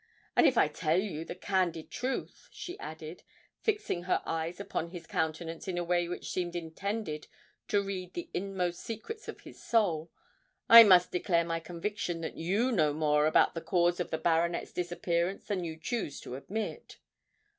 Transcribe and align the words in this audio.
"And, 0.35 0.47
if 0.47 0.57
I 0.57 0.67
tell 0.67 0.99
you 0.99 1.23
the 1.23 1.35
candid 1.35 1.91
truth," 1.91 2.49
she 2.51 2.75
added, 2.79 3.21
fixing 3.59 4.05
her 4.05 4.23
eyes 4.25 4.59
upon 4.59 4.87
his 4.89 5.05
countenance 5.05 5.67
in 5.67 5.77
a 5.77 5.83
way 5.83 6.07
which 6.07 6.31
seemed 6.31 6.55
intended 6.55 7.27
to 7.67 7.83
read 7.83 8.15
the 8.15 8.27
inmost 8.33 8.81
secrets 8.81 9.27
of 9.27 9.41
his 9.41 9.61
soul, 9.63 10.09
"I 10.67 10.81
must 10.83 11.11
declare 11.11 11.45
my 11.45 11.59
conviction 11.59 12.21
that 12.21 12.35
you 12.35 12.71
know 12.71 12.93
more 12.95 13.27
of 13.27 13.37
the 13.53 13.61
cause 13.61 13.99
of 13.99 14.09
the 14.09 14.17
baronet's 14.17 14.73
disappearance 14.73 15.45
than 15.45 15.63
you 15.63 15.77
choose 15.77 16.19
to 16.21 16.33
admit." 16.33 16.97